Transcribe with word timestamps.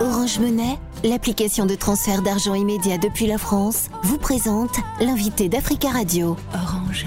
Orange 0.00 0.38
Monnaie, 0.38 0.78
l'application 1.04 1.66
de 1.66 1.74
transfert 1.74 2.22
d'argent 2.22 2.54
immédiat 2.54 2.96
depuis 2.96 3.26
la 3.26 3.36
France, 3.36 3.88
vous 4.02 4.16
présente 4.16 4.76
l'invité 4.98 5.50
d'Africa 5.50 5.90
Radio. 5.90 6.36
Orange. 6.54 7.06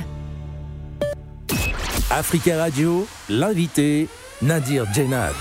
Africa 2.12 2.58
Radio, 2.58 3.08
l'invité 3.30 4.08
Nadir 4.44 4.86
Djenad. 4.94 5.34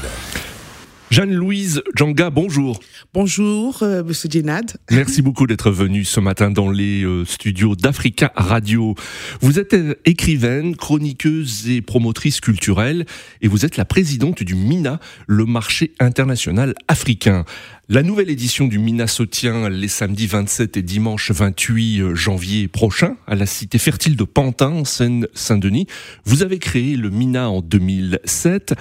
Jeanne-Louise 1.12 1.82
Djanga, 1.94 2.30
bonjour. 2.30 2.80
Bonjour, 3.12 3.82
euh, 3.82 4.02
Monsieur 4.02 4.30
Djenad. 4.30 4.78
Merci 4.90 5.20
beaucoup 5.20 5.46
d'être 5.46 5.70
venu 5.70 6.06
ce 6.06 6.20
matin 6.20 6.50
dans 6.50 6.70
les 6.70 7.04
euh, 7.04 7.26
studios 7.26 7.76
d'Africa 7.76 8.32
Radio. 8.34 8.94
Vous 9.42 9.58
êtes 9.58 9.74
euh, 9.74 9.94
écrivaine, 10.06 10.74
chroniqueuse 10.74 11.68
et 11.68 11.82
promotrice 11.82 12.40
culturelle, 12.40 13.04
et 13.42 13.48
vous 13.48 13.66
êtes 13.66 13.76
la 13.76 13.84
présidente 13.84 14.42
du 14.42 14.54
MINA, 14.54 15.00
le 15.26 15.44
marché 15.44 15.92
international 16.00 16.72
africain. 16.88 17.44
La 17.92 18.02
nouvelle 18.02 18.30
édition 18.30 18.68
du 18.68 18.78
MINA 18.78 19.06
se 19.06 19.22
tient 19.22 19.68
les 19.68 19.86
samedis 19.86 20.26
27 20.26 20.78
et 20.78 20.82
dimanche 20.82 21.30
28 21.30 22.14
janvier 22.14 22.66
prochain 22.66 23.18
à 23.26 23.34
la 23.34 23.44
cité 23.44 23.76
fertile 23.76 24.16
de 24.16 24.24
Pantin, 24.24 24.70
en 24.70 24.86
Seine-Saint-Denis. 24.86 25.86
Vous 26.24 26.42
avez 26.42 26.58
créé 26.58 26.96
le 26.96 27.10
MINA 27.10 27.50
en 27.50 27.60
2007. 27.60 28.72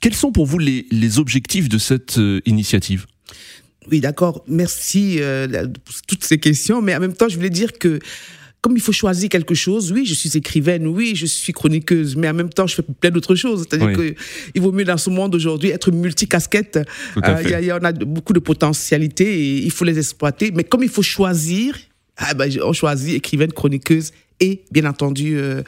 Quels 0.00 0.14
sont 0.14 0.30
pour 0.30 0.46
vous 0.46 0.58
les, 0.58 0.86
les 0.92 1.18
objectifs 1.18 1.68
de 1.68 1.78
cette 1.78 2.20
initiative? 2.46 3.06
Oui, 3.90 3.98
d'accord. 3.98 4.44
Merci 4.46 5.16
euh, 5.18 5.66
toutes 6.06 6.22
ces 6.22 6.38
questions. 6.38 6.80
Mais 6.80 6.94
en 6.94 7.00
même 7.00 7.14
temps, 7.14 7.28
je 7.28 7.34
voulais 7.34 7.50
dire 7.50 7.76
que 7.76 7.98
comme 8.60 8.76
il 8.76 8.82
faut 8.82 8.92
choisir 8.92 9.28
quelque 9.28 9.54
chose, 9.54 9.90
oui, 9.90 10.04
je 10.04 10.14
suis 10.14 10.36
écrivaine, 10.36 10.86
oui, 10.86 11.12
je 11.14 11.26
suis 11.26 11.52
chroniqueuse, 11.52 12.16
mais 12.16 12.28
en 12.28 12.34
même 12.34 12.50
temps, 12.50 12.66
je 12.66 12.74
fais 12.74 12.82
plein 12.82 13.10
d'autres 13.10 13.34
choses. 13.34 13.66
C'est-à-dire 13.66 13.96
qu'il 13.96 14.62
vaut 14.62 14.72
mieux 14.72 14.84
dans 14.84 14.98
ce 14.98 15.08
monde 15.08 15.34
aujourd'hui 15.34 15.70
être 15.70 15.90
multicasquette. 15.90 16.78
Euh, 17.24 17.42
il 17.42 17.64
y, 17.64 17.72
en 17.72 17.78
a 17.78 17.92
beaucoup 17.92 18.34
de 18.34 18.38
potentialités 18.38 19.40
et 19.40 19.64
il 19.64 19.70
faut 19.70 19.84
les 19.84 19.98
exploiter. 19.98 20.50
Mais 20.54 20.64
comme 20.64 20.82
il 20.82 20.90
faut 20.90 21.02
choisir, 21.02 21.74
ah 22.18 22.34
ben, 22.34 22.50
on 22.62 22.74
choisit 22.74 23.14
écrivaine, 23.14 23.52
chroniqueuse 23.52 24.12
et, 24.40 24.62
bien 24.70 24.84
entendu, 24.84 25.38
euh, 25.38 25.62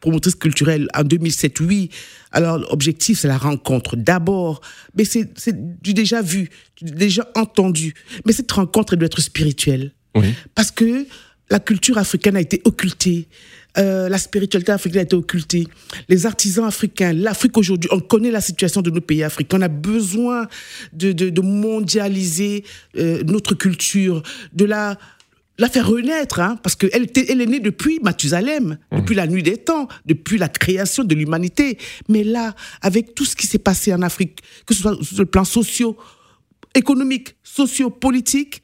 promotrice 0.00 0.36
culturelle 0.36 0.88
en 0.94 1.02
2007, 1.02 1.58
oui. 1.60 1.90
Alors, 2.30 2.58
l'objectif, 2.58 3.18
c'est 3.18 3.28
la 3.28 3.38
rencontre. 3.38 3.96
D'abord, 3.96 4.60
mais 4.96 5.04
c'est 5.04 5.32
du 5.82 5.92
déjà 5.92 6.22
vu, 6.22 6.50
du 6.80 6.92
déjà 6.92 7.28
entendu. 7.34 7.94
Mais 8.26 8.32
cette 8.32 8.52
rencontre, 8.52 8.92
elle 8.92 9.00
doit 9.00 9.06
être 9.06 9.20
spirituelle. 9.20 9.92
Oui. 10.14 10.34
Parce 10.54 10.70
que 10.70 11.06
la 11.50 11.60
culture 11.60 11.98
africaine 11.98 12.36
a 12.36 12.40
été 12.40 12.60
occultée. 12.64 13.28
Euh, 13.76 14.08
la 14.08 14.18
spiritualité 14.18 14.72
africaine 14.72 15.00
a 15.00 15.02
été 15.04 15.16
occultée. 15.16 15.66
Les 16.08 16.26
artisans 16.26 16.64
africains, 16.64 17.12
l'Afrique 17.12 17.56
aujourd'hui, 17.56 17.88
on 17.92 18.00
connaît 18.00 18.30
la 18.30 18.40
situation 18.40 18.82
de 18.82 18.90
nos 18.90 19.00
pays 19.00 19.22
africains. 19.22 19.58
On 19.58 19.62
a 19.62 19.68
besoin 19.68 20.48
de, 20.92 21.12
de, 21.12 21.30
de 21.30 21.40
mondialiser 21.40 22.64
euh, 22.96 23.22
notre 23.24 23.54
culture, 23.54 24.22
de 24.52 24.64
la 24.64 24.98
la 25.60 25.68
faire 25.68 25.88
renaître, 25.88 26.38
hein, 26.38 26.56
parce 26.62 26.76
qu'elle 26.76 27.08
elle 27.16 27.40
est 27.40 27.46
née 27.46 27.58
depuis 27.58 27.98
Mathusalem, 28.00 28.78
mmh. 28.92 28.96
depuis 29.00 29.16
la 29.16 29.26
nuit 29.26 29.42
des 29.42 29.56
temps, 29.56 29.88
depuis 30.06 30.38
la 30.38 30.48
création 30.48 31.02
de 31.02 31.14
l'humanité. 31.16 31.78
Mais 32.08 32.22
là, 32.22 32.54
avec 32.80 33.16
tout 33.16 33.24
ce 33.24 33.34
qui 33.34 33.48
s'est 33.48 33.58
passé 33.58 33.92
en 33.92 34.02
Afrique, 34.02 34.40
que 34.66 34.74
ce 34.74 34.82
soit 34.82 34.96
sur 35.02 35.18
le 35.18 35.26
plan 35.26 35.44
socio, 35.44 35.96
économique, 36.76 37.34
socio-politique, 37.42 38.62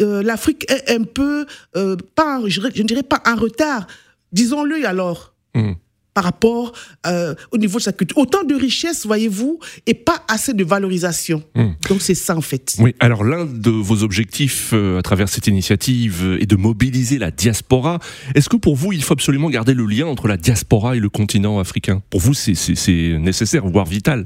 euh, 0.00 0.22
l'Afrique 0.22 0.70
est 0.70 0.90
un 0.90 1.04
peu, 1.04 1.46
euh, 1.76 1.96
pas, 2.14 2.40
je, 2.46 2.60
ne 2.60 2.82
dirais 2.82 3.02
pas 3.02 3.22
en 3.26 3.36
retard. 3.36 3.86
Disons-le 4.32 4.86
alors. 4.86 5.34
Mmh 5.54 5.72
par 6.16 6.24
rapport 6.24 6.72
euh, 7.06 7.34
au 7.52 7.58
niveau 7.58 7.76
de 7.76 7.82
sa 7.82 7.92
culture. 7.92 8.16
Autant 8.16 8.42
de 8.42 8.54
richesses, 8.54 9.04
voyez-vous, 9.04 9.58
et 9.84 9.92
pas 9.92 10.24
assez 10.28 10.54
de 10.54 10.64
valorisation. 10.64 11.44
Hmm. 11.54 11.72
Donc 11.90 12.00
c'est 12.00 12.14
ça 12.14 12.34
en 12.34 12.40
fait. 12.40 12.74
Oui, 12.78 12.94
alors 13.00 13.22
l'un 13.22 13.44
de 13.44 13.68
vos 13.68 14.02
objectifs 14.02 14.70
euh, 14.72 14.98
à 14.98 15.02
travers 15.02 15.28
cette 15.28 15.46
initiative 15.46 16.38
est 16.40 16.46
de 16.46 16.56
mobiliser 16.56 17.18
la 17.18 17.30
diaspora. 17.30 17.98
Est-ce 18.34 18.48
que 18.48 18.56
pour 18.56 18.76
vous, 18.76 18.92
il 18.92 19.02
faut 19.02 19.12
absolument 19.12 19.50
garder 19.50 19.74
le 19.74 19.84
lien 19.84 20.06
entre 20.06 20.26
la 20.26 20.38
diaspora 20.38 20.96
et 20.96 21.00
le 21.00 21.10
continent 21.10 21.58
africain? 21.58 22.02
Pour 22.08 22.20
vous, 22.20 22.32
c'est 22.32 23.18
nécessaire, 23.18 23.66
voire 23.66 23.84
vital? 23.84 24.24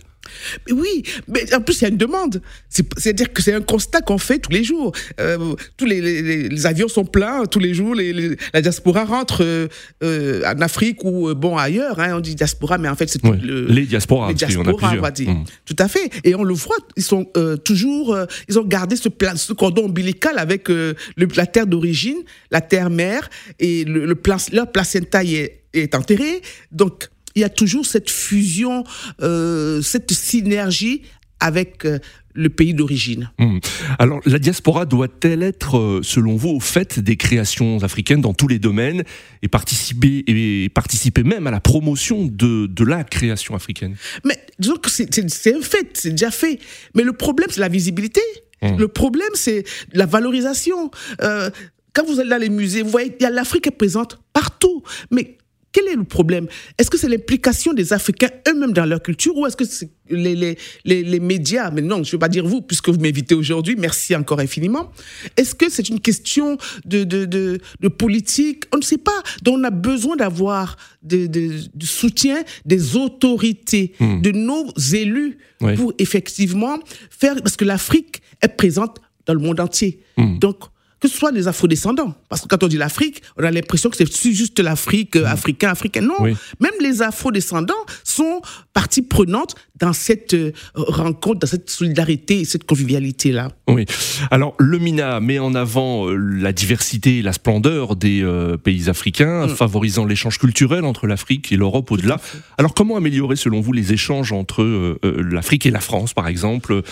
Oui, 0.71 1.03
mais 1.29 1.53
en 1.55 1.61
plus, 1.61 1.81
il 1.81 1.83
y 1.83 1.85
a 1.87 1.89
une 1.89 1.97
demande. 1.97 2.41
C'est-à-dire 2.69 3.33
que 3.33 3.43
c'est 3.43 3.53
un 3.53 3.61
constat 3.61 4.01
qu'on 4.01 4.19
fait 4.19 4.39
tous 4.39 4.53
les 4.53 4.65
jours. 4.65 4.93
Euh, 5.21 5.55
tous 5.77 5.87
les, 5.87 6.67
avions 6.67 6.89
sont 6.89 7.05
pleins 7.05 7.47
tous 7.47 7.59
les 7.59 7.75
jours. 7.75 7.95
la 7.95 8.63
diaspora 8.63 9.05
rentre 9.05 9.43
euh, 9.43 9.69
euh, 10.03 10.43
en 10.45 10.61
Afrique 10.61 11.05
ou 11.05 11.35
bon 11.35 11.57
ailleurs. 11.57 11.99
Hein, 12.01 12.17
on 12.17 12.21
dit 12.21 12.35
diaspora, 12.35 12.79
mais 12.79 12.89
en 12.89 12.97
fait, 12.97 13.09
c'est 13.09 13.23
le, 13.25 13.67
les 13.67 13.87
diasporas. 13.87 14.29
Les 14.29 14.35
diasporas, 14.35 14.95
on, 14.97 15.01
va 15.01 15.11
dire. 15.11 15.31
Mmh. 15.31 15.45
Tout 15.65 15.77
à 15.79 15.89
fait. 15.89 16.11
Et 16.25 16.35
on 16.35 16.45
le 16.45 16.55
voit, 16.55 16.77
ils 16.97 17.03
sont 17.03 17.27
toujours, 17.65 18.17
ils 18.49 18.59
ont 18.59 18.65
gardé 18.65 18.97
ce, 18.97 19.09
ce 19.37 19.53
cordon 19.53 19.87
ombilical 19.87 20.39
avec 20.39 20.69
le, 20.69 20.97
la 21.17 21.47
terre 21.47 21.67
d'origine, 21.67 22.19
la 22.51 22.61
terre 22.61 22.91
mère, 22.91 23.29
et 23.59 23.85
le, 23.85 24.17
leur 24.53 24.73
placenta 24.73 25.25
est, 25.25 25.63
est 25.73 25.95
enterré. 25.95 26.43
Donc, 26.73 27.09
il 27.35 27.43
y 27.43 27.45
a 27.45 27.49
toujours 27.49 27.87
cette 27.87 28.11
fusion, 28.11 28.85
euh, 29.23 29.83
cette 29.83 30.13
synergie 30.13 31.03
avec 31.39 31.85
euh, 31.85 31.99
le 32.35 32.49
pays 32.49 32.75
d'origine. 32.75 33.31
Hmm. 33.39 33.59
Alors, 33.99 34.21
la 34.27 34.39
diaspora 34.39 34.85
doit-elle 34.85 35.43
être, 35.43 35.79
euh, 35.79 36.01
selon 36.03 36.37
vous, 36.37 36.51
au 36.51 36.61
fait 36.61 37.01
des 37.01 37.17
créations 37.17 37.83
africaines 37.83 38.21
dans 38.21 38.35
tous 38.35 38.49
les 38.49 38.59
domaines 38.59 39.05
et 39.43 39.49
participer, 39.49 40.25
et 40.27 40.69
participer 40.69 41.23
même 41.23 41.47
à 41.47 41.51
la 41.51 41.61
promotion 41.61 42.27
de, 42.27 42.67
de 42.67 42.85
la 42.85 43.05
création 43.05 43.55
africaine? 43.55 43.97
Mais 44.25 44.39
disons 44.59 44.77
que 44.77 44.91
c'est 44.91 45.19
un 45.19 45.63
fait, 45.63 45.91
c'est 45.95 46.11
déjà 46.11 46.31
fait. 46.31 46.59
Mais 46.95 47.05
le 47.05 47.13
problème, 47.13 47.49
c'est 47.51 47.61
la 47.61 47.69
visibilité. 47.69 48.21
Hmm. 48.63 48.77
Le 48.77 48.89
problème, 48.89 49.31
c'est 49.35 49.65
la 49.93 50.05
valorisation. 50.05 50.91
quand 51.19 52.07
vous 52.07 52.21
allez 52.21 52.29
dans 52.29 52.37
les 52.37 52.51
musées, 52.51 52.83
vous 52.83 52.91
voyez, 52.91 53.17
l'Afrique 53.21 53.67
est 53.67 53.71
présente 53.71 54.21
partout. 54.35 54.83
Mais 55.11 55.39
quel 55.73 55.87
est 55.87 55.95
le 55.95 56.05
problème? 56.05 56.47
Est-ce 56.79 56.91
que 56.91 56.99
c'est 56.99 57.09
l'implication 57.09 57.73
des 57.73 57.93
Africains 57.93 58.31
eux-mêmes 58.49 58.73
dans 58.73 58.87
leur 58.87 59.03
culture 59.03 59.37
ou 59.37 59.47
est-ce 59.47 59.57
que 59.57 59.65
c'est 59.65 59.91
les, 60.09 60.35
les, 60.35 60.57
les, 60.85 61.21
médias? 61.21 61.71
Mais 61.71 61.81
non, 61.81 62.03
je 62.03 62.09
ne 62.09 62.13
veux 62.13 62.19
pas 62.19 62.29
dire 62.29 62.45
vous, 62.47 62.61
puisque 62.61 62.89
vous 62.89 62.99
m'invitez 62.99 63.35
aujourd'hui. 63.35 63.77
Merci 63.79 64.17
encore 64.17 64.41
infiniment. 64.41 64.91
Est-ce 65.37 65.55
que 65.55 65.71
c'est 65.71 65.89
une 65.89 66.01
question 66.01 66.59
de, 66.85 67.05
de, 67.05 67.25
de, 67.25 67.61
de, 67.81 67.89
politique? 67.89 68.65
On 68.73 68.79
ne 68.79 68.83
sait 68.83 68.99
pas. 68.99 69.23
Donc 69.43 69.59
on 69.59 69.65
a 69.65 69.71
besoin 69.71 70.17
d'avoir 70.17 70.77
du 71.03 71.87
soutien 71.87 72.43
des 72.65 72.97
autorités, 72.97 73.93
hmm. 74.01 74.21
de 74.23 74.33
nos 74.33 74.67
élus, 74.93 75.39
pour 75.77 75.93
effectivement 75.99 76.79
faire... 77.11 77.37
Parce 77.37 77.57
que 77.57 77.65
l'Afrique 77.65 78.23
est 78.43 78.49
présente 78.49 79.01
dans 79.27 79.35
le 79.35 79.41
monde 79.41 79.61
entier. 79.61 80.01
Hmm. 80.17 80.39
Donc 80.39 80.65
que 81.01 81.09
ce 81.09 81.17
soit 81.17 81.31
les 81.31 81.49
afrodescendants. 81.49 82.15
Parce 82.29 82.43
que 82.43 82.47
quand 82.49 82.63
on 82.63 82.69
dit 82.69 82.77
l'Afrique, 82.77 83.23
on 83.39 83.45
a 83.45 83.51
l'impression 83.51 83.91
que 83.91 83.97
c'est 83.97 84.33
juste 84.33 84.61
l'Afrique, 84.61 85.17
euh, 85.17 85.25
africain, 85.25 85.71
africain. 85.71 86.03
Non, 86.03 86.23
même 86.23 86.73
les 86.81 87.03
afrodescendants 87.03 87.75
sont 88.21 88.43
partie 88.75 89.03
prenante 89.03 89.55
dans 89.79 89.93
cette 89.93 90.35
euh, 90.35 90.53
rencontre, 90.75 91.41
dans 91.41 91.47
cette 91.47 91.71
solidarité 91.71 92.41
et 92.41 92.45
cette 92.45 92.65
convivialité-là. 92.65 93.49
Oui. 93.67 93.87
Alors, 94.31 94.55
le 94.59 94.79
MINA 94.79 95.21
met 95.21 95.39
en 95.39 95.55
avant 95.55 96.07
euh, 96.07 96.15
la 96.17 96.53
diversité 96.53 97.19
et 97.19 97.23
la 97.23 97.33
splendeur 97.33 97.97
des 97.97 98.27
pays 98.63 98.91
africains, 98.91 99.47
mm. 99.47 99.51
favorisant 99.51 100.05
l'échange 100.05 100.39
culturel 100.39 100.85
entre 100.85 101.07
l'Afrique 101.07 101.51
et 101.53 101.57
l'Europe 101.57 101.91
au-delà. 101.91 102.21
Alors, 102.59 102.75
comment 102.75 102.97
améliorer, 102.97 103.37
selon 103.37 103.61
vous, 103.61 103.73
les 103.73 103.93
échanges 103.93 104.33
entre 104.33 104.99
l'Afrique 105.03 105.67
et 105.67 105.71
la 105.71 105.81
France, 105.81 106.13
par 106.13 106.29
exemple, 106.29 106.83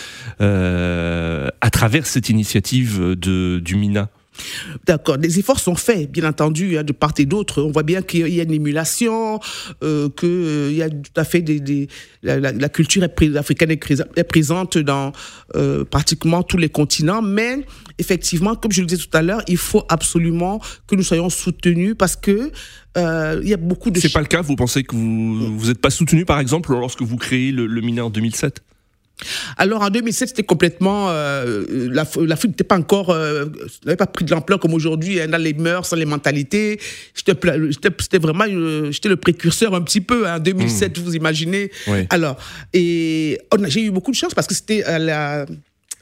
à 0.40 1.70
travers 1.70 2.06
cette 2.06 2.28
initiative 2.28 3.14
de, 3.14 3.58
du 3.58 3.76
MINA? 3.76 4.08
D'accord, 4.86 5.18
des 5.18 5.38
efforts 5.38 5.60
sont 5.60 5.74
faits, 5.74 6.10
bien 6.10 6.28
entendu, 6.28 6.78
hein, 6.78 6.84
de 6.84 6.92
part 6.92 7.12
et 7.18 7.26
d'autre. 7.26 7.62
On 7.62 7.70
voit 7.70 7.82
bien 7.82 8.02
qu'il 8.02 8.28
y 8.28 8.40
a 8.40 8.42
une 8.42 8.52
émulation, 8.52 9.40
euh, 9.82 10.08
qu'il 10.08 10.28
euh, 10.28 10.72
y 10.72 10.82
a 10.82 10.90
tout 10.90 11.12
à 11.16 11.24
fait 11.24 11.42
des, 11.42 11.88
la, 12.22 12.68
culture 12.68 13.02
africaine 13.36 13.70
est, 13.70 14.24
présente 14.24 14.78
dans 14.78 15.12
euh, 15.56 15.84
pratiquement 15.84 16.42
tous 16.42 16.56
les 16.56 16.68
continents, 16.68 17.22
mais 17.22 17.64
effectivement, 17.98 18.54
comme 18.54 18.72
je 18.72 18.80
le 18.80 18.86
disais 18.86 19.02
tout 19.02 19.16
à 19.16 19.22
l'heure, 19.22 19.42
il 19.48 19.56
faut 19.56 19.84
absolument 19.88 20.60
que 20.86 20.94
nous 20.94 21.02
soyons 21.02 21.30
soutenus 21.30 21.94
parce 21.98 22.16
que 22.16 22.52
euh, 22.96 23.40
il 23.42 23.48
y 23.48 23.54
a 23.54 23.58
beaucoup 23.58 23.90
de. 23.90 24.00
C'est 24.00 24.12
pas 24.12 24.20
le 24.20 24.26
cas? 24.26 24.42
Vous 24.42 24.56
pensez 24.56 24.82
que 24.82 24.94
vous 24.94 25.58
vous 25.58 25.66
n'êtes 25.66 25.80
pas 25.80 25.90
soutenu, 25.90 26.24
par 26.24 26.40
exemple, 26.40 26.72
lorsque 26.72 27.02
vous 27.02 27.16
créez 27.16 27.52
le, 27.52 27.66
le 27.66 27.80
MINA 27.80 28.06
en 28.06 28.10
2007 28.10 28.62
alors 29.56 29.82
en 29.82 29.90
2007, 29.90 30.28
c'était 30.28 30.42
complètement 30.42 31.06
euh, 31.08 31.64
l'Afrique 31.90 32.52
n'était 32.52 32.64
pas 32.64 32.76
encore, 32.76 33.10
euh, 33.10 33.46
n'avait 33.84 33.96
pas 33.96 34.06
pris 34.06 34.24
de 34.24 34.30
l'ampleur 34.30 34.58
comme 34.58 34.74
aujourd'hui 34.74 35.20
hein, 35.20 35.28
dans 35.28 35.42
les 35.42 35.54
mœurs, 35.54 35.90
dans 35.90 35.96
les 35.96 36.04
mentalités. 36.04 36.80
J'étais 37.14 38.18
vraiment, 38.18 38.44
euh, 38.48 38.90
j'étais 38.90 39.08
le 39.08 39.16
précurseur 39.16 39.74
un 39.74 39.82
petit 39.82 40.00
peu. 40.00 40.26
En 40.26 40.34
hein, 40.34 40.38
2007, 40.38 40.96
hmm. 40.96 41.02
vous 41.02 41.16
imaginez. 41.16 41.70
Alors 42.10 42.36
et 42.72 43.38
j'ai 43.66 43.82
eu 43.82 43.90
beaucoup 43.90 44.10
de 44.10 44.16
chance 44.16 44.34
parce 44.34 44.46
que 44.46 44.54
c'était 44.54 44.84
à 44.84 44.98
la 44.98 45.46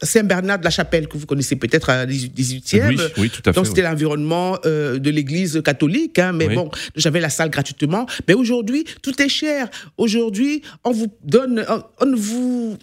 Saint-Bernard 0.02 0.58
de 0.58 0.64
la 0.64 0.70
Chapelle, 0.70 1.08
que 1.08 1.16
vous 1.16 1.26
connaissez 1.26 1.56
peut-être 1.56 1.90
à 1.90 2.06
18e. 2.06 2.88
Oui, 2.88 2.98
oui, 3.16 3.30
tout 3.30 3.40
à 3.46 3.52
fait. 3.52 3.56
Donc, 3.56 3.66
c'était 3.66 3.82
l'environnement 3.82 4.58
euh, 4.66 4.98
de 4.98 5.10
l'église 5.10 5.62
catholique. 5.64 6.18
Hein, 6.18 6.32
mais 6.32 6.48
bon, 6.48 6.70
j'avais 6.94 7.20
la 7.20 7.30
salle 7.30 7.50
gratuitement. 7.50 8.06
Mais 8.28 8.34
aujourd'hui, 8.34 8.84
tout 9.02 9.20
est 9.22 9.28
cher. 9.28 9.68
Aujourd'hui, 9.96 10.62
on 10.84 10.92
vous 10.92 11.08
donne, 11.24 11.64
on, 11.68 11.82
on 12.06 12.16
vous 12.16 12.78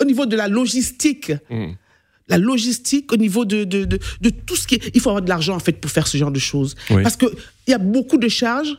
au 0.00 0.04
niveau 0.04 0.26
de 0.26 0.36
la 0.36 0.48
logistique, 0.48 1.32
mm. 1.50 1.72
la 2.28 2.38
logistique, 2.38 3.12
au 3.12 3.16
niveau 3.16 3.44
de, 3.44 3.64
de, 3.64 3.84
de, 3.84 3.98
de 4.20 4.30
tout 4.30 4.56
ce 4.56 4.66
qui 4.66 4.76
est... 4.76 4.90
Il 4.94 5.00
faut 5.00 5.10
avoir 5.10 5.22
de 5.22 5.28
l'argent, 5.28 5.54
en 5.54 5.60
fait, 5.60 5.72
pour 5.72 5.90
faire 5.90 6.06
ce 6.06 6.16
genre 6.16 6.30
de 6.30 6.38
choses. 6.38 6.74
Parce 6.88 7.16
qu'il 7.16 7.30
y 7.68 7.72
a 7.72 7.78
beaucoup 7.78 8.18
de 8.18 8.28
charges 8.28 8.78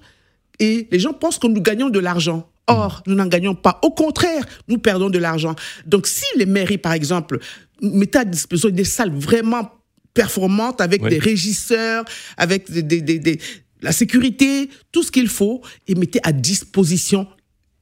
et 0.59 0.88
les 0.91 1.00
gens 1.00 1.13
pensent 1.13 1.39
que 1.39 1.47
nous 1.47 1.61
gagnons 1.61 1.89
de 1.89 2.00
l'argent. 2.00 2.50
Or, 2.67 3.03
nous 3.07 3.15
n'en 3.15 3.27
gagnons 3.27 3.55
pas. 3.55 3.79
Au 3.83 3.91
contraire, 3.91 4.45
nous 4.69 4.77
perdons 4.77 5.09
de 5.09 5.19
l'argent. 5.19 5.53
Donc, 5.85 6.07
si 6.07 6.23
les 6.38 6.45
mairies, 6.45 6.77
par 6.77 6.94
exemple, 6.94 7.39
mettaient 7.81 8.19
à 8.19 8.25
disposition 8.25 8.69
des 8.69 8.85
salles 8.85 9.11
vraiment 9.11 9.69
performantes 10.13 10.79
avec 10.79 11.05
des 11.05 11.19
régisseurs, 11.19 12.05
avec 12.38 12.71
des, 12.71 12.83
des, 12.83 13.01
des, 13.01 13.39
la 13.81 13.91
sécurité, 13.91 14.69
tout 14.94 15.03
ce 15.03 15.11
qu'il 15.11 15.27
faut, 15.27 15.61
et 15.88 15.95
mettaient 15.95 16.21
à 16.23 16.31
disposition 16.31 17.27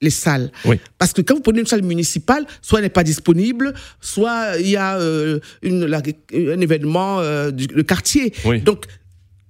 les 0.01 0.09
salles. 0.09 0.51
Parce 0.97 1.13
que 1.13 1.21
quand 1.21 1.35
vous 1.35 1.41
prenez 1.41 1.59
une 1.59 1.67
salle 1.67 1.83
municipale, 1.83 2.45
soit 2.61 2.79
elle 2.79 2.85
n'est 2.85 2.89
pas 2.89 3.03
disponible, 3.03 3.73
soit 3.99 4.57
il 4.59 4.69
y 4.69 4.77
a 4.77 4.97
euh, 4.97 5.39
une, 5.61 5.83
un 5.83 6.59
événement 6.59 7.19
euh, 7.19 7.51
du 7.51 7.67
quartier. 7.83 8.33
Donc, 8.65 8.85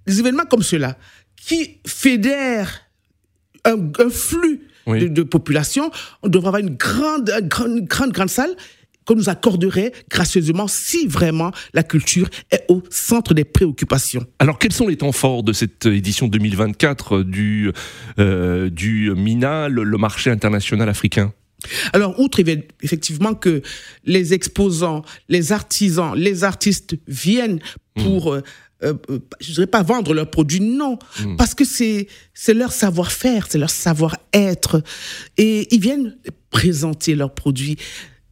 des 0.06 0.20
événements 0.20 0.46
comme 0.46 0.64
ceux-là, 0.64 0.98
qui 1.36 1.78
fédèrent 1.86 2.82
un, 3.66 3.78
un 4.00 4.10
flux 4.10 4.68
de, 4.88 5.24
population, 5.24 5.92
on 6.24 6.28
devrait 6.28 6.48
avoir 6.50 6.62
une 6.62 6.76
grande, 6.76 7.32
grande, 7.44 7.82
grande, 7.82 8.12
grande 8.12 8.30
salle 8.30 8.56
qu'on 9.12 9.18
nous 9.18 9.30
accorderait 9.30 9.92
gracieusement 10.10 10.70
si 10.70 11.06
vraiment 11.06 11.52
la 11.74 11.84
culture 11.84 12.30
est 12.50 12.64
au 12.70 12.82
centre 12.90 13.34
des 13.34 13.44
préoccupations. 13.44 14.26
Alors 14.40 14.58
quels 14.58 14.72
sont 14.72 14.88
les 14.88 14.96
temps 14.96 15.12
forts 15.12 15.44
de 15.44 15.52
cette 15.52 15.86
édition 15.86 16.30
2024 16.30 17.24
du, 17.24 17.72
euh, 18.20 18.70
du 18.70 19.12
MINA, 19.14 19.68
le, 19.68 19.98
marché 19.98 20.30
international 20.30 20.88
africain? 20.88 21.34
Alors, 21.94 22.20
outre 22.20 22.40
effectivement 22.82 23.36
que 23.36 23.62
les 24.06 24.34
exposants, 24.34 25.04
les 25.30 25.52
artisans, 25.52 26.16
les 26.16 26.44
artistes 26.44 26.96
viennent 27.08 27.60
pour 27.96 28.34
mmh. 28.34 28.42
Euh, 28.84 28.94
euh, 29.12 29.20
je 29.40 29.54
dirais 29.54 29.68
pas 29.68 29.84
vendre 29.84 30.14
leurs 30.16 30.32
produits, 30.32 30.60
non, 30.60 30.98
hmm. 31.20 31.36
parce 31.36 31.54
que 31.54 31.64
c'est 31.64 32.08
c'est 32.34 32.56
leur 32.56 32.72
savoir-faire, 32.72 33.46
c'est 33.48 33.60
leur 33.60 33.70
savoir-être, 33.70 34.82
et 35.38 35.68
ils 35.74 35.80
viennent 35.80 36.18
présenter 36.50 37.16
leurs 37.16 37.36
produits. 37.36 37.78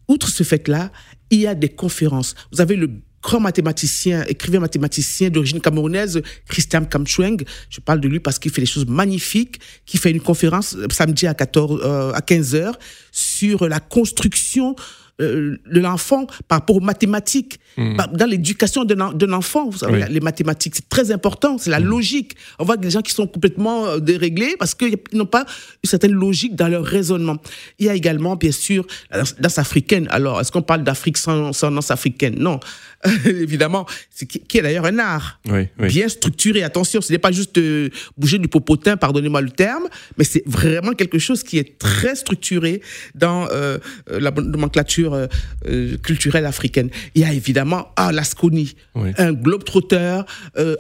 Outre 0.10 0.28
ce 0.28 0.44
fait-là, 0.44 0.92
il 1.30 1.40
y 1.40 1.48
a 1.48 1.56
des 1.56 1.70
conférences. 1.70 2.36
Vous 2.52 2.60
avez 2.60 2.76
le 2.76 2.90
grand 3.22 3.40
mathématicien, 3.40 4.24
écrivain 4.28 4.60
mathématicien 4.60 5.30
d'origine 5.30 5.62
camerounaise, 5.62 6.22
Christian 6.48 6.86
Kamchweng. 6.86 7.44
Je 7.70 7.80
parle 7.80 8.02
de 8.02 8.08
lui 8.08 8.20
parce 8.20 8.40
qu'il 8.40 8.52
fait 8.52 8.62
des 8.62 8.68
choses 8.68 8.88
magnifiques, 8.88 9.60
qui 9.86 9.98
fait 9.98 10.12
une 10.12 10.22
conférence 10.22 10.76
euh, 10.76 10.88
samedi 10.90 11.28
à 11.28 11.34
14, 11.34 12.14
à 12.14 12.22
15 12.22 12.56
heures 12.56 12.80
sur 13.12 13.68
la 13.68 13.80
construction 13.80 14.76
euh, 15.22 15.58
de 15.66 15.80
l'enfant 15.80 16.28
par 16.48 16.60
rapport 16.60 16.78
aux 16.78 16.82
mathématiques. 16.82 17.60
Hmm. 17.78 17.98
Dans 18.14 18.26
l'éducation 18.26 18.86
d'un 18.86 19.34
enfant, 19.34 19.70
vous 19.70 19.80
savez, 19.80 20.06
les 20.10 20.20
mathématiques, 20.20 20.76
c'est 20.76 20.90
très 20.90 21.12
important, 21.12 21.58
c'est 21.58 21.70
la 21.70 21.80
hmm. 21.80 21.86
logique. 21.86 22.36
On 22.58 22.66
voit 22.66 22.78
des 22.78 22.90
gens 22.90 23.02
qui 23.02 23.14
sont 23.14 23.28
complètement 23.28 23.86
euh, 23.86 24.00
déréglés 24.00 24.56
parce 24.58 24.76
qu'ils 24.76 24.98
n'ont 25.14 25.26
pas 25.26 25.46
une 25.84 25.90
certaine 25.90 26.14
logique 26.14 26.56
dans 26.56 26.68
leur 26.68 26.86
raisonnement. 26.86 27.38
Il 27.80 27.86
y 27.86 27.90
a 27.90 27.96
également, 27.96 28.36
bien 28.36 28.52
sûr, 28.52 28.86
la 29.12 29.24
danse 29.40 29.60
africaine. 29.60 30.08
Alors, 30.10 30.40
est-ce 30.40 30.52
qu'on 30.52 30.62
parle 30.62 30.84
d'Afrique 30.84 31.18
sans, 31.18 31.54
sans 31.54 31.72
danse 31.72 31.92
africaine? 31.92 32.36
Non. 32.38 32.60
évidemment, 33.26 33.86
qui, 34.18 34.28
qui, 34.28 34.58
est 34.58 34.62
d'ailleurs 34.62 34.86
un 34.86 35.00
art 35.00 35.40
bien 35.78 36.10
structuré. 36.10 36.64
Attention, 36.64 37.00
ce 37.00 37.12
n'est 37.12 37.20
pas 37.20 37.32
juste 37.32 37.58
euh, 37.58 37.90
bouger 38.18 38.40
du 38.40 38.50
popotin, 38.50 38.98
pardonnez-moi 38.98 39.42
le 39.42 39.52
terme, 39.52 39.88
mais 40.18 40.26
c'est 40.26 40.44
vraiment 40.46 40.92
quelque 40.92 41.18
chose 41.18 41.44
qui 41.44 41.58
est 41.58 41.78
très 41.78 42.16
structuré 42.16 42.82
dans 43.16 43.48
euh 43.52 43.78
la 44.08 44.32
nomenclature 44.32 45.09
euh, 45.14 45.28
euh, 45.68 45.98
culturelle 45.98 46.46
africaine. 46.46 46.90
Il 47.16 47.22
y 47.22 47.26
a 47.26 47.34
évidemment 47.34 47.90
ah, 47.96 48.12
l'Asconi, 48.12 48.76
un 48.96 49.34
globe-trotteur, 49.34 50.26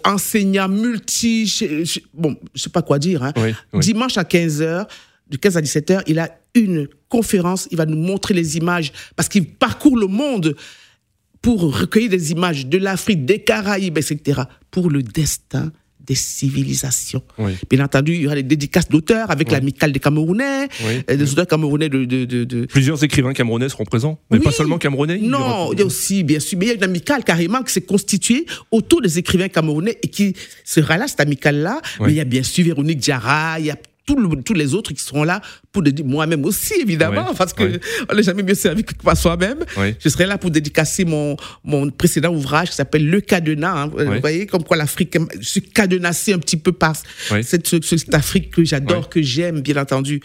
enseignant 0.04 0.68
multi... 0.68 1.52
bon, 2.14 2.38
je 2.54 2.62
sais 2.62 2.70
pas 2.70 2.82
quoi 2.82 3.00
dire. 3.00 3.24
Hein. 3.24 3.34
Dimanche 3.74 4.18
à 4.18 4.24
15h, 4.24 4.88
de 5.30 5.38
15 5.38 5.58
à 5.58 5.62
17h, 5.62 6.04
il 6.08 6.20
a 6.20 6.30
une 6.56 6.88
conférence, 7.08 7.68
il 7.72 7.78
va 7.78 7.86
nous 7.86 7.98
montrer 7.98 8.34
les 8.34 8.58
images, 8.58 8.92
parce 9.16 9.30
qu'il 9.30 9.46
parcourt 9.46 9.98
le 9.98 10.08
monde 10.08 10.56
pour 11.42 11.62
recueillir 11.80 12.10
des 12.10 12.32
images 12.32 12.66
de 12.66 12.78
l'Afrique, 12.78 13.26
des 13.26 13.40
Caraïbes, 13.40 13.98
etc., 13.98 14.42
pour 14.72 14.90
le 14.90 15.02
destin 15.04 15.72
des 16.10 16.16
civilisations. 16.16 17.22
Bien 17.70 17.86
entendu, 17.86 18.16
il 18.16 18.22
y 18.22 18.26
aura 18.26 18.36
des 18.36 18.44
dédicaces 18.44 18.90
d'auteurs 18.90 19.30
avec 19.30 19.52
l'amicale 19.52 19.92
des 19.92 20.00
Camerounais, 20.00 20.68
euh, 20.84 21.16
des 21.16 21.32
auteurs 21.32 21.46
camerounais 21.48 21.88
de, 21.88 22.04
de, 22.04 22.26
de, 22.26 22.66
Plusieurs 22.66 23.04
écrivains 23.04 23.34
camerounais 23.34 23.70
seront 23.70 23.86
présents, 23.86 24.20
mais 24.32 24.40
pas 24.40 24.52
seulement 24.52 24.80
camerounais 24.80 25.20
Non, 25.20 25.72
il 25.72 25.80
y, 25.80 25.82
a 25.84 25.86
aussi, 25.86 26.24
bien 26.24 26.40
sûr, 26.40 26.58
mais 26.58 26.66
il 26.66 26.68
y 26.70 26.72
a 26.72 26.76
une 26.76 26.84
amicale 26.84 27.24
carrément 27.24 27.62
qui 27.62 27.72
s'est 27.72 27.82
constituée 27.82 28.46
autour 28.72 29.02
des 29.02 29.20
écrivains 29.20 29.50
camerounais 29.50 29.98
et 30.02 30.08
qui 30.08 30.34
sera 30.66 30.98
là, 30.98 31.08
cette 31.08 31.20
amicale-là. 31.20 31.82
Mais 32.02 32.10
il 32.10 32.16
y 32.16 32.22
a 32.22 32.26
bien 32.26 32.44
sûr 32.44 32.66
Véronique 32.66 32.98
Diarra, 33.00 33.60
il 33.60 33.68
y 33.68 33.72
a 33.72 33.78
tous 34.46 34.54
les 34.54 34.74
autres 34.74 34.94
qui 34.94 35.04
seront 35.04 35.24
là 35.24 35.42
pour 35.72 35.84
moi-même 36.04 36.46
aussi, 36.46 36.74
évidemment, 36.82 37.34
parce 37.38 37.54
que 37.54 37.80
on 38.10 38.16
n'est 38.16 38.24
jamais 38.24 38.44
mieux 38.44 38.56
servi 38.56 38.84
que 38.84 38.94
par 38.96 39.18
soi-même. 39.18 39.66
Je 40.00 40.10
serai 40.10 40.26
là 40.26 40.38
pour 40.38 40.52
dédicacer 40.52 41.06
mon, 41.06 41.36
mon 41.64 41.90
précédent 41.90 42.34
ouvrage 42.34 42.70
qui 42.70 42.76
s'appelle 42.76 43.10
Le 43.10 43.22
Cadenas. 43.22 43.84
Hein. 43.84 43.92
Vous 43.96 44.20
voyez, 44.20 44.46
comme 44.46 44.64
quoi 44.64 44.78
l'Afrique, 44.78 45.18
je 45.40 45.48
suis 45.48 45.62
cadenassé 45.62 46.34
un 46.34 46.40
petit 46.40 46.58
peu 46.58 46.72
par 46.72 46.96
cette, 47.42 47.68
cette, 47.84 48.14
Afrique 48.14 48.52
que 48.52 48.64
j'adore, 48.64 49.10
que 49.10 49.22
j'aime, 49.22 49.62
bien 49.62 49.78
entendu. 49.78 50.22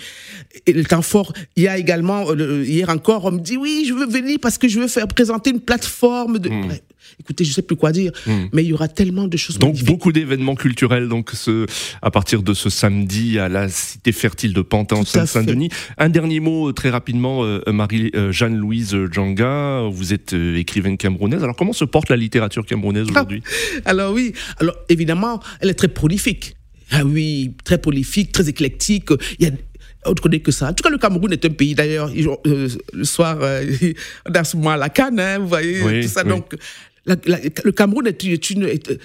Et 0.67 0.73
le 0.73 0.85
temps 0.85 1.03
fort, 1.03 1.33
il 1.57 1.65
y 1.65 1.69
a 1.69 1.77
également, 1.77 2.31
euh, 2.31 2.65
hier 2.65 2.89
encore, 2.89 3.25
on 3.27 3.33
me 3.33 3.41
dit, 3.41 3.57
oui, 3.57 3.85
je 3.87 3.93
veux 3.93 4.07
venir 4.07 4.39
parce 4.41 4.59
que 4.59 4.69
je 4.69 4.81
veux 4.81 4.89
faire 4.89 5.09
présenter 5.09 5.51
une 5.51 5.61
plateforme 5.61 6.39
de... 6.39 6.49
Hmm. 6.49 6.73
Écoutez, 7.21 7.45
je 7.45 7.53
sais 7.53 7.63
plus 7.63 7.77
quoi 7.77 7.93
dire, 7.93 8.13
hmm. 8.27 8.47
mais 8.53 8.65
il 8.65 8.69
y 8.69 8.73
aura 8.73 8.89
tellement 8.89 9.29
de 9.29 9.37
choses. 9.37 9.59
Donc 9.59 9.83
beaucoup 9.85 10.13
d'événements 10.13 10.55
culturels, 10.55 11.09
donc 11.09 11.31
ce, 11.33 11.67
à 12.03 12.11
partir 12.11 12.43
de 12.43 12.55
ce 12.55 12.71
samedi 12.71 13.39
à 13.39 13.49
la 13.49 13.69
cité 13.69 14.13
fertile 14.13 14.53
de 14.53 14.63
Pantin, 14.63 15.05
Saint-Denis. 15.05 15.71
Un 15.99 16.09
dernier 16.09 16.41
mot 16.41 16.69
euh, 16.69 16.73
très 16.73 16.91
rapidement, 16.91 17.45
euh, 17.45 17.61
Marie 17.69 18.11
euh, 18.15 18.33
Jeanne 18.33 18.57
Louise 18.57 18.97
Djanga, 19.11 19.89
vous 19.91 20.13
êtes 20.13 20.33
écrivaine 20.33 20.97
camerounaise. 20.97 21.43
Alors 21.43 21.57
comment 21.57 21.73
se 21.73 21.85
porte 21.85 22.11
la 22.11 22.17
littérature 22.17 22.67
camerounaise 22.67 23.09
aujourd'hui? 23.09 23.43
Alors 23.85 24.13
oui, 24.13 24.33
alors 24.59 24.77
évidemment, 24.89 25.41
elle 25.61 25.71
est 25.71 25.75
très 25.75 25.89
prolifique. 25.89 26.57
Ah 26.91 27.05
oui, 27.05 27.55
très 27.65 27.79
prolifique, 27.79 28.33
très 28.33 28.49
éclectique. 28.49 29.09
Il 29.39 29.47
y 29.47 29.49
a 29.49 29.53
autre 30.07 30.23
connaît 30.23 30.41
que 30.41 30.53
ça. 30.53 30.69
En 30.69 30.73
tout 30.75 30.83
cas, 30.83 30.91
le 30.91 30.99
Cameroun 30.99 31.33
est 31.33 31.43
un 31.47 31.51
pays, 31.51 31.75
d'ailleurs, 31.75 32.11
le 32.13 33.05
soir, 33.05 33.39
on 34.29 34.33
a 34.35 34.45
souvent 34.45 34.77
la 34.77 34.91
canne, 34.91 35.19
hein, 35.19 35.39
vous 35.39 35.49
voyez, 35.49 36.03
tout 36.03 36.09
ça. 36.09 36.25
Donc, 36.25 36.55
le 37.07 37.71
Cameroun 37.71 38.07
est, 38.07 38.51
une, 38.51 38.65
euh, 38.65 38.99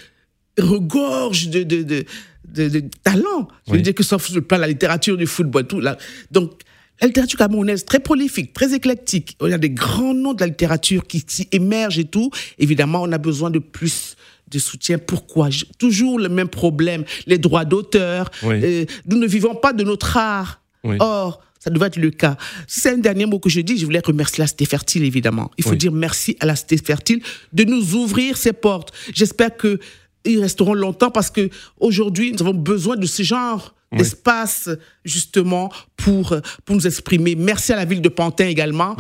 regorge 0.58 1.50
de, 1.50 1.64
de, 1.64 1.84
de, 1.84 2.68
de, 2.68 2.84
talents. 3.04 3.48
Je 3.68 3.74
veux 3.74 3.82
dire 3.82 3.94
que 3.94 4.04
sauf 4.04 4.30
le 4.32 4.42
plan 4.42 4.58
la 4.58 4.68
littérature, 4.68 5.18
du 5.18 5.28
football, 5.28 5.68
tout. 5.68 5.80
Là. 5.80 5.98
Donc, 6.32 6.62
la 7.02 7.08
littérature 7.08 7.40
camerounaise, 7.40 7.86
très 7.86 8.00
prolifique, 8.00 8.54
très 8.54 8.74
éclectique. 8.74 9.38
Y 9.42 9.54
a 9.54 9.58
des 9.58 9.70
grands 9.70 10.14
noms 10.14 10.34
de 10.34 10.42
la 10.42 10.48
littérature 10.48 11.08
qui, 11.08 11.24
émergent 11.52 12.00
et 12.00 12.06
tout. 12.06 12.30
Évidemment, 12.58 13.02
on 13.04 13.12
a 13.12 13.18
besoin 13.18 13.50
de 13.50 13.60
plus 13.60 14.16
de 14.50 14.60
soutien. 14.60 14.98
Pourquoi? 14.98 15.50
Toujours 15.78 16.20
le 16.20 16.28
même 16.28 16.50
problème, 16.50 17.06
les 17.26 17.38
droits 17.38 17.66
d'auteur. 17.66 18.30
Euh, 18.44 18.86
nous 19.06 19.18
ne 19.18 19.28
vivons 19.28 19.56
pas 19.56 19.74
de 19.74 19.84
notre 19.84 20.18
art. 20.18 20.62
Or, 21.00 21.42
ça 21.60 21.70
devrait 21.70 21.88
être 21.88 21.98
le 21.98 22.10
cas. 22.10 22.38
Si 22.68 22.80
c'est 22.80 22.92
un 22.92 22.98
dernier 22.98 23.26
mot 23.26 23.40
que 23.40 23.50
je 23.50 23.62
dis, 23.62 23.78
je 23.78 23.86
voulais 23.86 24.02
remercier 24.04 24.42
la 24.42 24.48
Cité 24.48 24.66
Fertile, 24.66 25.04
évidemment. 25.04 25.52
Il 25.58 25.64
faut 25.64 25.76
dire 25.76 25.92
merci 25.92 26.38
à 26.40 26.46
la 26.46 26.56
Cité 26.56 26.78
Fertile 26.78 27.22
de 27.54 27.64
nous 27.66 27.96
ouvrir 27.96 28.38
ses 28.38 28.54
portes. 28.54 28.94
J'espère 29.14 29.56
que 29.56 29.80
ils 30.26 30.42
resteront 30.42 30.74
longtemps 30.74 31.12
parce 31.12 31.30
que 31.30 31.50
aujourd'hui, 31.80 32.32
nous 32.32 32.42
avons 32.42 32.54
besoin 32.54 32.96
de 32.96 33.06
ce 33.06 33.24
genre 33.24 33.76
d'espace, 33.92 34.70
justement, 35.04 35.72
pour, 35.98 36.36
pour 36.64 36.76
nous 36.76 36.86
exprimer. 36.86 37.36
Merci 37.36 37.74
à 37.74 37.76
la 37.76 37.86
ville 37.86 38.02
de 38.02 38.10
Pantin 38.10 38.46
également. 38.46 38.96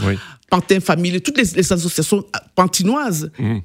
Pantin 0.50 0.80
Famille, 0.80 1.22
toutes 1.22 1.38
les, 1.38 1.72
associations 1.72 2.26
pantinoises. 2.56 3.32
Mmh 3.38 3.60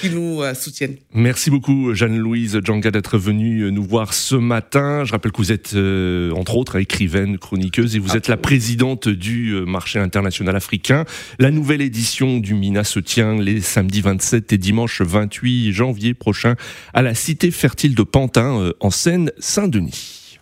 qui 0.00 0.10
nous 0.10 0.42
euh, 0.42 0.54
soutiennent. 0.54 0.96
Merci 1.12 1.50
beaucoup, 1.50 1.94
Jeanne-Louise 1.94 2.60
Djanga, 2.64 2.90
d'être 2.90 3.18
venue 3.18 3.62
euh, 3.62 3.70
nous 3.70 3.82
voir 3.82 4.14
ce 4.14 4.34
matin. 4.34 5.04
Je 5.04 5.12
rappelle 5.12 5.32
que 5.32 5.38
vous 5.38 5.52
êtes, 5.52 5.74
euh, 5.74 6.32
entre 6.32 6.56
autres, 6.56 6.76
écrivaine, 6.76 7.38
chroniqueuse, 7.38 7.96
et 7.96 7.98
vous 7.98 8.16
êtes 8.16 8.28
la 8.28 8.36
présidente 8.36 9.08
du 9.08 9.52
marché 9.66 9.98
international 9.98 10.56
africain. 10.56 11.04
La 11.38 11.50
nouvelle 11.50 11.82
édition 11.82 12.38
du 12.38 12.54
MINA 12.54 12.84
se 12.84 13.00
tient 13.00 13.40
les 13.40 13.60
samedis 13.60 14.00
27 14.00 14.52
et 14.52 14.58
dimanche 14.58 15.02
28 15.02 15.72
janvier 15.72 16.14
prochain 16.14 16.54
à 16.94 17.02
la 17.02 17.14
cité 17.14 17.50
fertile 17.50 17.94
de 17.94 18.02
Pantin, 18.02 18.72
en 18.80 18.90
Seine-Saint-Denis. 18.90 20.38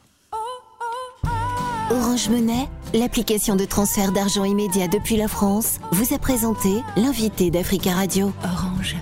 Orange 1.91 2.29
Monnaie, 2.29 2.67
l'application 2.95 3.57
de 3.57 3.65
transfert 3.65 4.13
d'argent 4.13 4.45
immédiat 4.45 4.89
depuis 4.89 5.17
la 5.17 5.29
France, 5.29 5.79
vous 5.93 6.15
a 6.15 6.19
présenté 6.19 6.71
l'invité 6.97 7.51
d'Africa 7.51 7.93
Radio. 7.93 8.33
Orange. 8.43 8.97